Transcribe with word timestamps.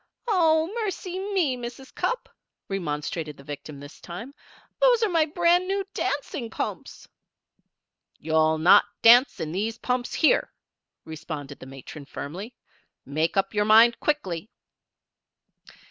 "Oh, 0.27 0.67
mercy 0.83 1.19
me, 1.31 1.55
Mrs. 1.55 1.93
Cupp!" 1.93 2.27
remonstrated 2.67 3.37
the 3.37 3.43
victim 3.43 3.79
this 3.79 4.01
time. 4.01 4.33
"Those 4.81 5.03
are 5.03 5.09
my 5.09 5.27
brand 5.27 5.67
new 5.67 5.85
dancing 5.93 6.49
pumps!" 6.49 7.07
"You'll 8.17 8.57
not 8.57 8.85
dance 9.03 9.39
in 9.39 9.51
these 9.51 9.77
pumps 9.77 10.15
here," 10.15 10.51
responded 11.05 11.59
the 11.59 11.67
matron, 11.67 12.05
firmly. 12.05 12.55
"Make 13.05 13.37
up 13.37 13.53
your 13.53 13.65
mind 13.65 13.99
quickly." 13.99 14.49